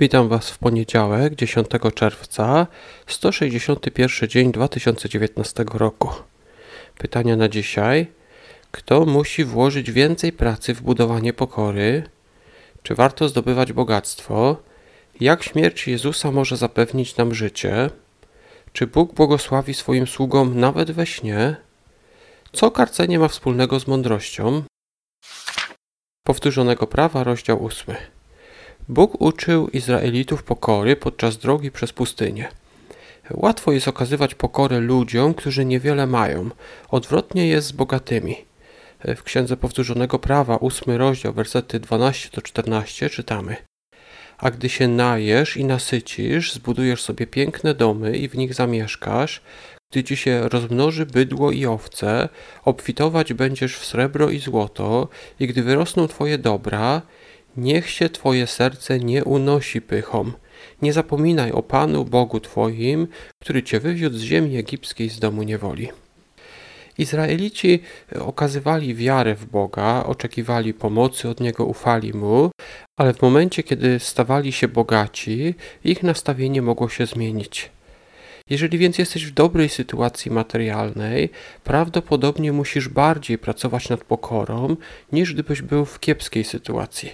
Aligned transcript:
Witam 0.00 0.28
Was 0.28 0.50
w 0.50 0.58
poniedziałek, 0.58 1.34
10 1.34 1.66
czerwca, 1.94 2.66
161 3.06 4.28
dzień 4.28 4.52
2019 4.52 5.64
roku. 5.74 6.10
Pytania 6.98 7.36
na 7.36 7.48
dzisiaj. 7.48 8.06
Kto 8.70 9.06
musi 9.06 9.44
włożyć 9.44 9.92
więcej 9.92 10.32
pracy 10.32 10.74
w 10.74 10.82
budowanie 10.82 11.32
pokory? 11.32 12.02
Czy 12.82 12.94
warto 12.94 13.28
zdobywać 13.28 13.72
bogactwo? 13.72 14.56
Jak 15.20 15.42
śmierć 15.42 15.88
Jezusa 15.88 16.30
może 16.30 16.56
zapewnić 16.56 17.16
nam 17.16 17.34
życie? 17.34 17.90
Czy 18.72 18.86
Bóg 18.86 19.14
błogosławi 19.14 19.74
swoim 19.74 20.06
sługom 20.06 20.60
nawet 20.60 20.90
we 20.90 21.06
śnie? 21.06 21.56
Co 22.52 22.70
karcenie 22.70 23.18
ma 23.18 23.28
wspólnego 23.28 23.80
z 23.80 23.86
mądrością? 23.86 24.62
Powtórzonego 26.24 26.86
prawa, 26.86 27.24
rozdział 27.24 27.66
8. 27.66 27.96
Bóg 28.90 29.20
uczył 29.20 29.68
Izraelitów 29.68 30.42
pokory 30.42 30.96
podczas 30.96 31.36
drogi 31.38 31.70
przez 31.70 31.92
pustynię. 31.92 32.48
Łatwo 33.30 33.72
jest 33.72 33.88
okazywać 33.88 34.34
pokorę 34.34 34.80
ludziom, 34.80 35.34
którzy 35.34 35.64
niewiele 35.64 36.06
mają. 36.06 36.50
Odwrotnie 36.88 37.48
jest 37.48 37.66
z 37.66 37.72
bogatymi. 37.72 38.36
W 39.04 39.22
Księdze 39.22 39.56
Powtórzonego 39.56 40.18
Prawa, 40.18 40.56
ósmy 40.56 40.98
rozdział, 40.98 41.32
wersety 41.32 41.80
12 41.80 42.28
do 42.34 42.42
14 42.42 43.10
czytamy. 43.10 43.56
A 44.38 44.50
gdy 44.50 44.68
się 44.68 44.88
najesz 44.88 45.56
i 45.56 45.64
nasycisz, 45.64 46.52
zbudujesz 46.52 47.02
sobie 47.02 47.26
piękne 47.26 47.74
domy 47.74 48.16
i 48.16 48.28
w 48.28 48.36
nich 48.36 48.54
zamieszkasz, 48.54 49.42
gdy 49.92 50.04
ci 50.04 50.16
się 50.16 50.48
rozmnoży 50.48 51.06
bydło 51.06 51.50
i 51.50 51.66
owce, 51.66 52.28
obfitować 52.64 53.32
będziesz 53.32 53.76
w 53.76 53.84
srebro 53.84 54.30
i 54.30 54.38
złoto, 54.38 55.08
i 55.40 55.46
gdy 55.46 55.62
wyrosną 55.62 56.08
twoje 56.08 56.38
dobra, 56.38 57.02
Niech 57.56 57.90
się 57.90 58.08
Twoje 58.08 58.46
serce 58.46 58.98
nie 58.98 59.24
unosi 59.24 59.80
pychom. 59.80 60.32
Nie 60.82 60.92
zapominaj 60.92 61.52
o 61.52 61.62
Panu 61.62 62.04
Bogu 62.04 62.40
Twoim, 62.40 63.08
który 63.42 63.62
Cię 63.62 63.80
wywiódł 63.80 64.18
z 64.18 64.22
ziemi 64.22 64.56
egipskiej 64.56 65.08
z 65.08 65.18
domu 65.18 65.42
niewoli. 65.42 65.88
Izraelici 66.98 67.80
okazywali 68.20 68.94
wiarę 68.94 69.34
w 69.34 69.46
Boga, 69.46 70.04
oczekiwali 70.06 70.74
pomocy 70.74 71.28
od 71.28 71.40
Niego, 71.40 71.64
ufali 71.64 72.12
Mu, 72.14 72.50
ale 72.98 73.14
w 73.14 73.22
momencie, 73.22 73.62
kiedy 73.62 73.98
stawali 73.98 74.52
się 74.52 74.68
bogaci, 74.68 75.54
ich 75.84 76.02
nastawienie 76.02 76.62
mogło 76.62 76.88
się 76.88 77.06
zmienić. 77.06 77.70
Jeżeli 78.50 78.78
więc 78.78 78.98
jesteś 78.98 79.26
w 79.26 79.30
dobrej 79.30 79.68
sytuacji 79.68 80.30
materialnej, 80.30 81.30
prawdopodobnie 81.64 82.52
musisz 82.52 82.88
bardziej 82.88 83.38
pracować 83.38 83.88
nad 83.88 84.04
pokorą, 84.04 84.76
niż 85.12 85.34
gdybyś 85.34 85.62
był 85.62 85.84
w 85.84 86.00
kiepskiej 86.00 86.44
sytuacji. 86.44 87.10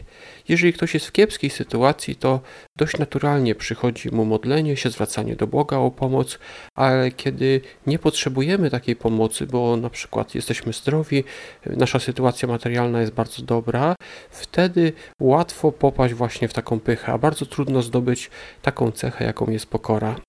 Jeżeli 0.48 0.72
ktoś 0.72 0.94
jest 0.94 1.06
w 1.06 1.12
kiepskiej 1.12 1.50
sytuacji, 1.50 2.16
to 2.16 2.40
dość 2.76 2.98
naturalnie 2.98 3.54
przychodzi 3.54 4.10
mu 4.10 4.24
modlenie 4.24 4.76
się, 4.76 4.90
zwracanie 4.90 5.36
do 5.36 5.46
Boga 5.46 5.76
o 5.76 5.90
pomoc, 5.90 6.38
ale 6.74 7.10
kiedy 7.10 7.60
nie 7.86 7.98
potrzebujemy 7.98 8.70
takiej 8.70 8.96
pomocy, 8.96 9.46
bo 9.46 9.76
na 9.76 9.90
przykład 9.90 10.34
jesteśmy 10.34 10.72
zdrowi, 10.72 11.24
nasza 11.66 11.98
sytuacja 11.98 12.48
materialna 12.48 13.00
jest 13.00 13.12
bardzo 13.12 13.42
dobra, 13.42 13.94
wtedy 14.30 14.92
łatwo 15.20 15.72
popaść 15.72 16.14
właśnie 16.14 16.48
w 16.48 16.52
taką 16.52 16.80
pychę, 16.80 17.12
a 17.12 17.18
bardzo 17.18 17.46
trudno 17.46 17.82
zdobyć 17.82 18.30
taką 18.62 18.90
cechę, 18.90 19.24
jaką 19.24 19.50
jest 19.50 19.66
pokora. 19.66 20.25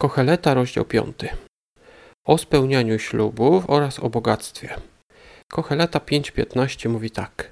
Kocheleta, 0.00 0.54
rozdział 0.54 0.84
5. 0.84 1.16
O 2.26 2.38
spełnianiu 2.38 2.98
ślubów 2.98 3.70
oraz 3.70 4.00
o 4.00 4.10
bogactwie. 4.10 4.74
Kocheleta 5.52 5.98
5.15 5.98 6.88
mówi 6.88 7.10
tak. 7.10 7.50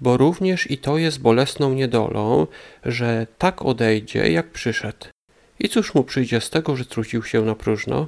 Bo 0.00 0.16
również 0.16 0.70
i 0.70 0.78
to 0.78 0.98
jest 0.98 1.20
bolesną 1.20 1.74
niedolą, 1.74 2.46
że 2.84 3.26
tak 3.38 3.62
odejdzie, 3.62 4.32
jak 4.32 4.50
przyszedł. 4.50 5.06
I 5.58 5.68
cóż 5.68 5.94
mu 5.94 6.04
przyjdzie 6.04 6.40
z 6.40 6.50
tego, 6.50 6.76
że 6.76 6.84
trudził 6.84 7.22
się 7.22 7.42
na 7.42 7.54
próżno? 7.54 8.06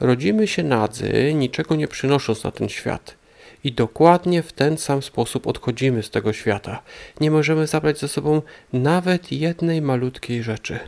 Rodzimy 0.00 0.46
się 0.46 0.62
nadzy, 0.62 1.34
niczego 1.34 1.74
nie 1.74 1.88
przynosząc 1.88 2.44
na 2.44 2.50
ten 2.50 2.68
świat. 2.68 3.16
I 3.64 3.72
dokładnie 3.72 4.42
w 4.42 4.52
ten 4.52 4.78
sam 4.78 5.02
sposób 5.02 5.46
odchodzimy 5.46 6.02
z 6.02 6.10
tego 6.10 6.32
świata. 6.32 6.82
Nie 7.20 7.30
możemy 7.30 7.66
zabrać 7.66 7.98
ze 7.98 8.08
sobą 8.08 8.42
nawet 8.72 9.32
jednej 9.32 9.82
malutkiej 9.82 10.42
rzeczy. 10.42 10.78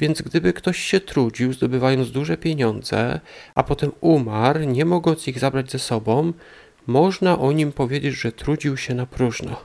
Więc 0.00 0.22
gdyby 0.22 0.52
ktoś 0.52 0.78
się 0.78 1.00
trudził, 1.00 1.52
zdobywając 1.52 2.10
duże 2.10 2.36
pieniądze, 2.36 3.20
a 3.54 3.62
potem 3.62 3.92
umarł, 4.00 4.60
nie 4.60 4.84
mogąc 4.84 5.28
ich 5.28 5.38
zabrać 5.38 5.70
ze 5.70 5.78
sobą, 5.78 6.32
można 6.86 7.38
o 7.38 7.52
nim 7.52 7.72
powiedzieć, 7.72 8.14
że 8.14 8.32
trudził 8.32 8.76
się 8.76 8.94
na 8.94 9.06
próżno. 9.06 9.56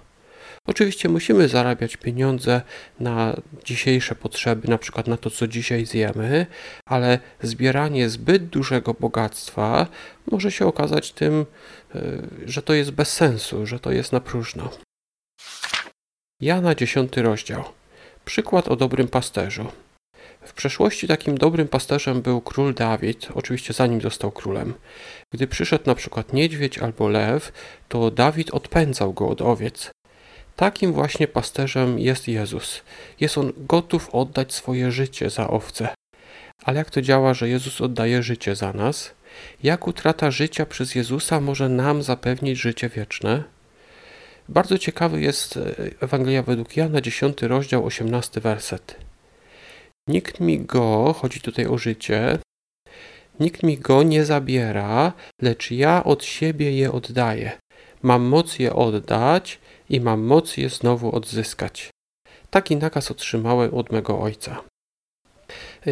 Oczywiście 0.68 1.10
musimy 1.10 1.48
zarabiać 1.48 1.98
pieniądze 1.98 2.62
na 3.00 3.42
dzisiejsze 3.66 4.16
potrzeby, 4.16 4.68
na 4.68 4.78
przykład 4.78 5.08
na 5.08 5.18
to, 5.18 5.30
co 5.30 5.48
dzisiaj 5.48 5.86
zjemy, 5.86 6.46
ale 6.86 7.20
zbieranie 7.42 8.10
zbyt 8.10 8.46
dużego 8.46 8.94
bogactwa 8.94 9.88
może 10.32 10.52
się 10.52 10.66
okazać 10.66 11.12
tym, 11.12 11.46
e, 11.96 12.02
że 12.46 12.62
to 12.62 12.74
jest 12.74 12.92
bez 12.92 13.14
sensu, 13.14 13.66
że 13.66 13.80
to 13.80 13.92
jest 13.92 14.12
na 14.12 14.20
próżno. 14.20 14.70
Jana 16.42 16.76
10 16.76 17.18
rozdział. 17.18 17.64
Przykład 18.26 18.68
o 18.68 18.76
dobrym 18.76 19.08
pasterzu. 19.08 19.66
W 20.42 20.54
przeszłości 20.54 21.08
takim 21.08 21.38
dobrym 21.38 21.68
pasterzem 21.68 22.22
był 22.22 22.42
król 22.42 22.74
Dawid, 22.74 23.28
oczywiście 23.34 23.74
zanim 23.74 24.02
został 24.02 24.32
królem. 24.32 24.74
Gdy 25.32 25.48
przyszedł 25.48 25.84
na 25.86 25.96
przykład 25.96 26.34
niedźwiedź 26.34 26.78
albo 26.78 27.08
lew, 27.08 27.52
to 27.90 28.12
Dawid 28.12 28.52
odpędzał 28.52 29.14
go 29.14 29.28
od 29.28 29.42
owiec. 29.42 29.92
Takim 30.56 30.94
właśnie 30.94 31.28
pasterzem 31.28 32.00
jest 32.00 32.28
Jezus. 32.28 32.82
Jest 33.20 33.38
on 33.38 33.54
gotów 33.58 34.10
oddać 34.10 34.54
swoje 34.54 34.92
życie 34.92 35.30
za 35.30 35.48
owce. 35.48 35.90
Ale 36.64 36.78
jak 36.78 36.90
to 36.90 37.02
działa, 37.02 37.34
że 37.34 37.50
Jezus 37.50 37.82
oddaje 37.82 38.24
życie 38.24 38.56
za 38.56 38.74
nas? 38.74 39.12
Jak 39.64 39.88
utrata 39.88 40.32
życia 40.32 40.66
przez 40.66 40.96
Jezusa 40.96 41.40
może 41.42 41.70
nam 41.70 42.04
zapewnić 42.04 42.60
życie 42.60 42.90
wieczne? 42.90 43.44
Bardzo 44.50 44.78
ciekawy 44.78 45.22
jest 45.22 45.58
e, 45.58 45.62
Ewangelia 46.00 46.44
według 46.44 46.78
Jana, 46.78 47.02
10 47.02 47.42
rozdział, 47.42 47.86
18 47.86 48.42
werset. 48.42 48.96
Nikt 50.08 50.40
mi 50.40 50.60
go, 50.60 51.14
chodzi 51.14 51.42
tutaj 51.42 51.66
o 51.68 51.78
życie, 51.78 52.40
nikt 53.40 53.64
mi 53.64 53.78
go 53.78 54.04
nie 54.04 54.26
zabiera, 54.26 55.14
lecz 55.42 55.72
ja 55.72 56.04
od 56.04 56.24
siebie 56.24 56.72
je 56.72 56.92
oddaję. 56.92 57.52
Mam 58.02 58.24
moc 58.24 58.60
je 58.60 58.74
oddać 58.74 59.60
i 59.90 60.02
mam 60.02 60.22
moc 60.22 60.58
je 60.58 60.70
znowu 60.70 61.16
odzyskać. 61.16 61.90
Taki 62.50 62.76
nakaz 62.76 63.12
otrzymałem 63.12 63.74
od 63.74 63.92
mego 63.92 64.20
Ojca. 64.20 64.64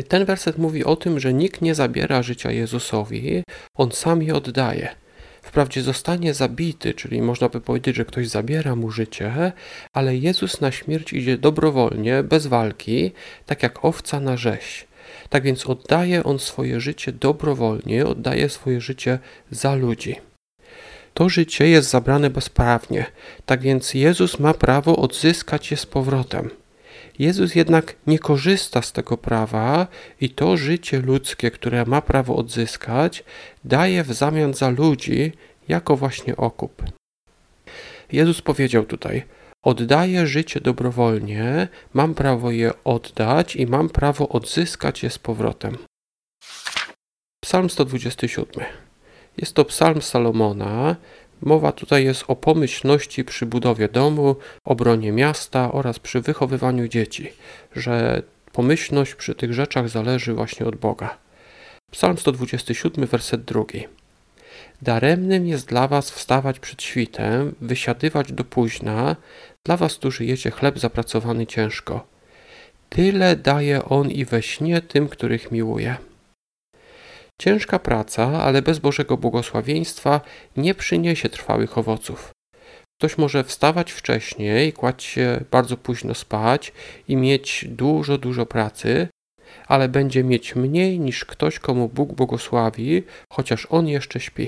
Ten 0.08 0.25
werset 0.25 0.58
mówi 0.58 0.86
o 0.86 0.96
tym, 0.96 1.19
że 1.19 1.34
nikt 1.34 1.62
nie 1.62 1.75
zabiera 1.75 2.24
życia 2.24 2.52
Jezusowi, 2.52 3.44
on 3.75 3.92
sam 3.92 4.24
je 4.24 4.36
oddaje. 4.36 4.96
Wprawdzie 5.41 5.81
zostanie 5.81 6.33
zabity, 6.33 6.94
czyli 6.94 7.22
można 7.22 7.50
by 7.50 7.61
powiedzieć, 7.61 7.95
że 7.95 8.05
ktoś 8.05 8.27
zabiera 8.27 8.75
mu 8.75 8.91
życie, 8.91 9.51
ale 9.94 10.17
Jezus 10.17 10.61
na 10.61 10.72
śmierć 10.72 11.13
idzie 11.13 11.38
dobrowolnie, 11.38 12.23
bez 12.23 12.47
walki, 12.47 13.11
tak 13.45 13.63
jak 13.63 13.85
owca 13.85 14.19
na 14.19 14.38
rzeź. 14.38 14.88
Tak 15.29 15.44
więc 15.44 15.67
oddaje 15.67 16.23
on 16.23 16.39
swoje 16.39 16.81
życie 16.81 17.11
dobrowolnie, 17.11 18.05
oddaje 18.05 18.50
swoje 18.50 18.81
życie 18.81 19.19
za 19.51 19.75
ludzi. 19.75 20.16
To 21.13 21.29
życie 21.29 21.69
jest 21.69 21.89
zabrane 21.89 22.29
bezprawnie, 22.29 23.06
tak 23.45 23.61
więc 23.61 23.94
Jezus 23.94 24.39
ma 24.39 24.53
prawo 24.53 24.95
odzyskać 24.97 25.71
je 25.71 25.77
z 25.77 25.85
powrotem. 25.85 26.50
Jezus 27.19 27.56
jednak 27.56 27.96
nie 28.07 28.19
korzysta 28.19 28.81
z 28.81 28.91
tego 28.91 29.18
prawa 29.18 29.88
i 30.22 30.30
to 30.30 30.57
życie 30.57 31.00
ludzkie, 31.00 31.52
które 31.52 31.85
ma 31.85 32.02
prawo 32.02 32.35
odzyskać, 32.35 33.24
daje 33.63 34.03
w 34.03 34.13
zamian 34.13 34.53
za 34.53 34.69
ludzi 34.69 35.31
jako 35.68 35.96
właśnie 35.96 36.38
okup. 36.38 36.84
Jezus 38.12 38.41
powiedział 38.41 38.85
tutaj: 38.85 39.24
Oddaję 39.63 40.27
życie 40.27 40.62
dobrowolnie, 40.62 41.68
mam 41.94 42.16
prawo 42.16 42.51
je 42.51 42.83
oddać 42.83 43.56
i 43.56 43.68
mam 43.68 43.89
prawo 43.89 44.30
odzyskać 44.30 45.04
je 45.04 45.10
z 45.10 45.19
powrotem. 45.19 45.77
Psalm 47.44 47.69
127. 47.69 48.66
Jest 49.38 49.54
to 49.54 49.66
psalm 49.66 50.01
Salomona, 50.01 50.95
Mowa 51.41 51.71
tutaj 51.71 52.03
jest 52.06 52.24
o 52.27 52.36
pomyślności 52.36 53.24
przy 53.24 53.45
budowie 53.45 53.88
domu, 53.88 54.36
obronie 54.65 55.12
miasta 55.12 55.71
oraz 55.71 56.00
przy 56.00 56.21
wychowywaniu 56.21 56.88
dzieci, 56.88 57.31
że 57.75 58.24
pomyślność 58.51 59.15
przy 59.15 59.36
tych 59.36 59.53
rzeczach 59.53 59.89
zależy 59.89 60.33
właśnie 60.33 60.65
od 60.65 60.75
Boga. 60.75 61.18
Psalm 61.91 62.18
127, 62.18 63.06
werset 63.06 63.44
drugi. 63.44 63.88
Daremnym 64.81 65.47
jest 65.47 65.68
dla 65.68 65.88
was 65.88 66.12
wstawać 66.12 66.59
przed 66.59 66.83
świtem, 66.83 67.56
wysiadywać 67.62 68.31
do 68.31 68.44
późna, 68.44 69.15
dla 69.65 69.77
was, 69.77 69.95
którzy 69.95 70.25
jecie 70.25 70.51
chleb 70.51 70.80
zapracowany 70.80 71.47
ciężko. 71.47 72.07
Tyle 72.89 73.35
daje 73.35 73.85
on 73.85 74.12
i 74.12 74.25
we 74.25 74.42
śnie 74.42 74.81
tym, 74.81 75.09
których 75.09 75.51
miłuje. 75.51 75.97
Ciężka 77.39 77.80
praca, 77.80 78.41
ale 78.41 78.62
bez 78.62 78.80
Bożego 78.80 79.18
błogosławieństwa 79.18 80.21
nie 80.57 80.75
przyniesie 80.75 81.30
trwałych 81.30 81.77
owoców. 81.77 82.31
Ktoś 83.00 83.18
może 83.18 83.44
wstawać 83.44 83.91
wcześniej, 83.91 84.74
kłaść 84.74 85.03
się 85.03 85.44
bardzo 85.51 85.77
późno 85.77 86.13
spać 86.13 86.74
i 87.07 87.15
mieć 87.15 87.65
dużo, 87.69 88.18
dużo 88.18 88.45
pracy, 88.45 89.07
ale 89.68 89.89
będzie 89.89 90.24
mieć 90.24 90.56
mniej 90.56 91.00
niż 91.00 91.25
ktoś, 91.25 91.59
komu 91.59 91.89
Bóg 91.89 92.13
błogosławi, 92.13 93.03
chociaż 93.33 93.68
on 93.69 93.88
jeszcze 93.88 94.19
śpi. 94.19 94.47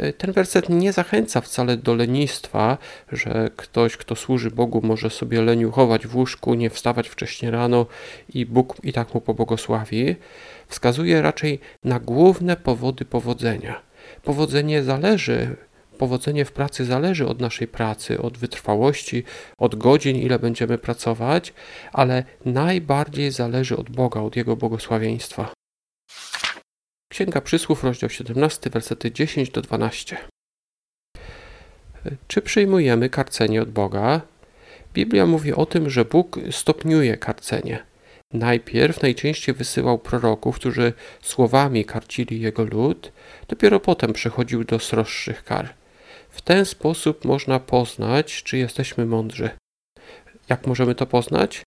E, 0.00 0.12
ten 0.12 0.32
werset 0.32 0.68
nie 0.68 0.92
zachęca 0.92 1.40
wcale 1.40 1.76
do 1.76 1.94
lenistwa, 1.94 2.78
że 3.12 3.50
ktoś, 3.56 3.96
kto 3.96 4.16
służy 4.16 4.50
Bogu, 4.50 4.80
może 4.82 5.10
sobie 5.10 5.42
leniuchować 5.42 6.06
w 6.06 6.16
łóżku, 6.16 6.54
nie 6.54 6.70
wstawać 6.70 7.08
wcześnie 7.08 7.50
rano 7.50 7.86
i 8.34 8.46
Bóg 8.46 8.76
i 8.82 8.92
tak 8.92 9.14
mu 9.14 9.20
pobłogosławi. 9.20 10.16
Wskazuje 10.68 11.22
raczej 11.22 11.60
na 11.84 12.00
główne 12.00 12.56
powody 12.56 13.04
powodzenia. 13.04 13.82
Powodzenie 14.22 14.82
zależy 14.82 15.56
powodzenie 15.98 16.44
w 16.44 16.52
pracy 16.52 16.84
zależy 16.84 17.26
od 17.26 17.40
naszej 17.40 17.68
pracy, 17.68 18.22
od 18.22 18.38
wytrwałości, 18.38 19.24
od 19.58 19.74
godzin, 19.74 20.16
ile 20.16 20.38
będziemy 20.38 20.78
pracować, 20.78 21.52
ale 21.92 22.24
najbardziej 22.44 23.30
zależy 23.30 23.76
od 23.76 23.90
Boga, 23.90 24.20
od 24.20 24.36
Jego 24.36 24.56
błogosławieństwa. 24.56 25.59
Księga 27.12 27.40
Przysłów, 27.40 27.84
rozdział 27.84 28.10
17, 28.10 28.70
versety 28.70 29.12
10 29.12 29.50
do 29.50 29.62
12. 29.62 30.16
Czy 32.28 32.42
przyjmujemy 32.42 33.08
karcenie 33.08 33.62
od 33.62 33.70
Boga? 33.70 34.20
Biblia 34.94 35.26
mówi 35.26 35.52
o 35.52 35.66
tym, 35.66 35.90
że 35.90 36.04
Bóg 36.04 36.38
stopniuje 36.50 37.16
karcenie. 37.16 37.82
Najpierw 38.32 39.02
najczęściej 39.02 39.54
wysyłał 39.54 39.98
proroków, 39.98 40.56
którzy 40.56 40.92
słowami 41.22 41.84
karcili 41.84 42.40
jego 42.40 42.64
lud, 42.64 43.12
dopiero 43.48 43.80
potem 43.80 44.12
przechodził 44.12 44.64
do 44.64 44.78
sroższych 44.78 45.44
kar. 45.44 45.74
W 46.30 46.42
ten 46.42 46.64
sposób 46.64 47.24
można 47.24 47.60
poznać, 47.60 48.42
czy 48.42 48.58
jesteśmy 48.58 49.06
mądrzy. 49.06 49.50
Jak 50.48 50.66
możemy 50.66 50.94
to 50.94 51.06
poznać? 51.06 51.62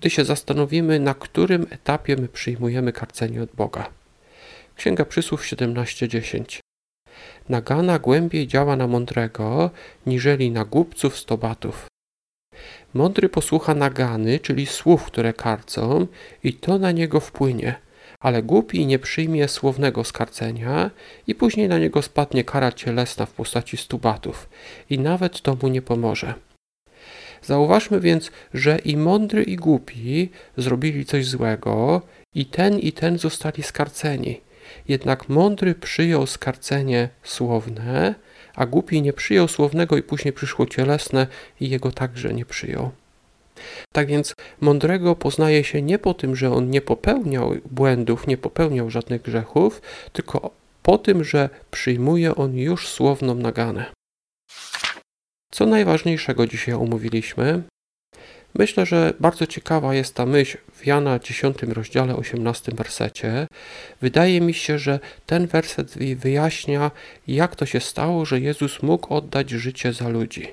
Gdy 0.00 0.10
się 0.10 0.24
zastanowimy, 0.24 1.00
na 1.00 1.14
którym 1.14 1.66
etapie 1.70 2.16
my 2.16 2.28
przyjmujemy 2.28 2.92
karcenie 2.92 3.42
od 3.42 3.50
Boga. 3.52 3.97
Księga 4.78 5.04
Przysłów 5.04 5.42
17:10. 5.42 6.60
Nagana 7.48 7.98
głębiej 7.98 8.46
działa 8.46 8.76
na 8.76 8.86
mądrego, 8.86 9.70
niżeli 10.06 10.50
na 10.50 10.64
głupców 10.64 11.18
stobatów. 11.18 11.86
Mądry 12.94 13.28
posłucha 13.28 13.74
nagany, 13.74 14.38
czyli 14.38 14.66
słów, 14.66 15.04
które 15.04 15.32
karcą, 15.32 16.06
i 16.44 16.54
to 16.54 16.78
na 16.78 16.92
niego 16.92 17.20
wpłynie 17.20 17.74
ale 18.20 18.42
głupi 18.42 18.86
nie 18.86 18.98
przyjmie 18.98 19.48
słownego 19.48 20.04
skarcenia 20.04 20.90
i 21.26 21.34
później 21.34 21.68
na 21.68 21.78
niego 21.78 22.02
spadnie 22.02 22.44
kara 22.44 22.72
cielesna 22.72 23.26
w 23.26 23.32
postaci 23.32 23.76
stubatów 23.76 24.48
i 24.90 24.98
nawet 24.98 25.40
to 25.40 25.56
mu 25.62 25.68
nie 25.68 25.82
pomoże. 25.82 26.34
Zauważmy 27.42 28.00
więc, 28.00 28.30
że 28.54 28.78
i 28.78 28.96
mądry 28.96 29.42
i 29.42 29.56
głupi 29.56 30.30
zrobili 30.56 31.04
coś 31.04 31.26
złego 31.26 32.02
i 32.34 32.46
ten 32.46 32.78
i 32.78 32.92
ten 32.92 33.18
zostali 33.18 33.62
skarceni. 33.62 34.40
Jednak 34.88 35.28
mądry 35.28 35.74
przyjął 35.74 36.26
skarcenie 36.26 37.08
słowne, 37.22 38.14
a 38.54 38.66
głupi 38.66 39.02
nie 39.02 39.12
przyjął 39.12 39.48
słownego 39.48 39.96
i 39.96 40.02
później 40.02 40.32
przyszło 40.32 40.66
cielesne 40.66 41.26
i 41.60 41.68
jego 41.68 41.92
także 41.92 42.34
nie 42.34 42.44
przyjął. 42.44 42.90
Tak 43.92 44.06
więc 44.06 44.34
mądrego 44.60 45.16
poznaje 45.16 45.64
się 45.64 45.82
nie 45.82 45.98
po 45.98 46.14
tym, 46.14 46.36
że 46.36 46.52
on 46.52 46.70
nie 46.70 46.80
popełniał 46.80 47.54
błędów, 47.70 48.26
nie 48.26 48.36
popełniał 48.36 48.90
żadnych 48.90 49.22
grzechów, 49.22 49.82
tylko 50.12 50.50
po 50.82 50.98
tym, 50.98 51.24
że 51.24 51.48
przyjmuje 51.70 52.34
on 52.34 52.56
już 52.56 52.88
słowną 52.88 53.34
naganę. 53.34 53.84
Co 55.50 55.66
najważniejszego 55.66 56.46
dzisiaj 56.46 56.74
omówiliśmy? 56.74 57.62
Myślę, 58.58 58.86
że 58.86 59.14
bardzo 59.20 59.46
ciekawa 59.46 59.94
jest 59.94 60.14
ta 60.14 60.26
myśl 60.26 60.58
w 60.72 60.86
Jana 60.86 61.18
10 61.18 61.62
rozdziale 61.62 62.16
18 62.16 62.72
wersecie. 62.74 63.46
Wydaje 64.00 64.40
mi 64.40 64.54
się, 64.54 64.78
że 64.78 65.00
ten 65.26 65.46
werset 65.46 65.98
wyjaśnia, 66.16 66.90
jak 67.26 67.56
to 67.56 67.66
się 67.66 67.80
stało, 67.80 68.24
że 68.24 68.40
Jezus 68.40 68.82
mógł 68.82 69.14
oddać 69.14 69.50
życie 69.50 69.92
za 69.92 70.08
ludzi. 70.08 70.48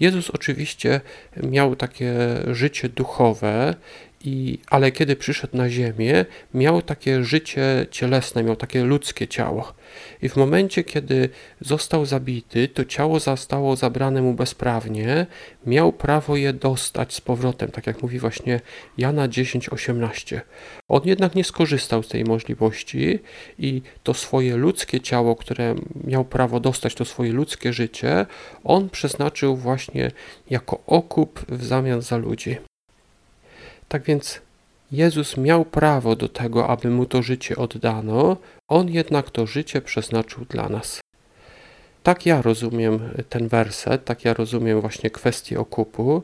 Jezus 0.00 0.30
oczywiście 0.30 1.00
miał 1.42 1.76
takie 1.76 2.14
życie 2.52 2.88
duchowe, 2.88 3.74
i, 4.24 4.58
ale 4.66 4.92
kiedy 4.92 5.16
przyszedł 5.16 5.56
na 5.56 5.70
ziemię, 5.70 6.24
miał 6.54 6.82
takie 6.82 7.24
życie 7.24 7.86
cielesne, 7.90 8.42
miał 8.42 8.56
takie 8.56 8.84
ludzkie 8.84 9.28
ciało. 9.28 9.72
I 10.22 10.28
w 10.28 10.36
momencie, 10.36 10.84
kiedy 10.84 11.28
został 11.60 12.06
zabity, 12.06 12.68
to 12.68 12.84
ciało 12.84 13.20
zostało 13.20 13.76
zabrane 13.76 14.22
mu 14.22 14.34
bezprawnie, 14.34 15.26
miał 15.66 15.92
prawo 15.92 16.36
je 16.36 16.52
dostać 16.52 17.14
z 17.14 17.20
powrotem, 17.20 17.70
tak 17.70 17.86
jak 17.86 18.02
mówi 18.02 18.18
właśnie 18.18 18.60
Jana 18.98 19.28
10:18. 19.28 20.40
On 20.88 21.00
jednak 21.04 21.34
nie 21.34 21.44
skorzystał 21.44 22.02
z 22.02 22.08
tej 22.08 22.24
możliwości 22.24 23.18
i 23.58 23.82
to 24.02 24.14
swoje 24.14 24.56
ludzkie 24.56 25.00
ciało, 25.00 25.36
które 25.36 25.74
miał 26.04 26.24
prawo 26.24 26.60
dostać, 26.60 26.94
to 26.94 27.04
swoje 27.04 27.32
ludzkie 27.32 27.72
życie, 27.72 28.26
on 28.64 28.90
przeznaczył 28.90 29.56
właśnie 29.56 30.10
jako 30.50 30.82
okup 30.86 31.44
w 31.48 31.64
zamian 31.64 32.02
za 32.02 32.16
ludzi. 32.16 32.56
Tak 33.88 34.02
więc 34.02 34.40
Jezus 34.92 35.36
miał 35.36 35.64
prawo 35.64 36.16
do 36.16 36.28
tego, 36.28 36.68
aby 36.68 36.90
mu 36.90 37.06
to 37.06 37.22
życie 37.22 37.56
oddano, 37.56 38.36
on 38.68 38.88
jednak 38.88 39.30
to 39.30 39.46
życie 39.46 39.80
przeznaczył 39.80 40.44
dla 40.44 40.68
nas. 40.68 41.00
Tak 42.02 42.26
ja 42.26 42.42
rozumiem 42.42 43.10
ten 43.28 43.48
werset, 43.48 44.04
tak 44.04 44.24
ja 44.24 44.34
rozumiem 44.34 44.80
właśnie 44.80 45.10
kwestię 45.10 45.60
okupu. 45.60 46.22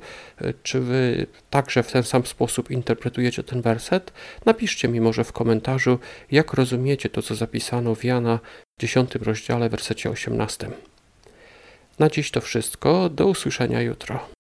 Czy 0.62 0.81
wy 0.81 1.27
także 1.51 1.83
w 1.83 1.93
ten 1.93 2.03
sam 2.03 2.27
sposób 2.27 2.71
interpretujecie 2.71 3.43
ten 3.43 3.62
werset? 3.62 4.12
Napiszcie 4.47 4.89
mi 4.89 5.01
może 5.01 5.25
w 5.25 5.33
komentarzu, 5.33 5.99
jak 6.31 6.53
rozumiecie 6.53 7.09
to, 7.09 7.23
co 7.23 7.35
zapisano 7.35 7.95
w 7.95 8.05
Jana 8.05 8.39
w 8.79 8.81
10 8.81 9.15
rozdziale, 9.15 9.69
wersecie 9.69 10.11
18. 10.11 10.71
Na 11.99 12.09
dziś 12.09 12.31
to 12.31 12.41
wszystko. 12.41 13.09
Do 13.09 13.27
usłyszenia 13.27 13.81
jutro. 13.81 14.40